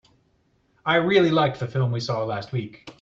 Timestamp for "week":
2.51-2.91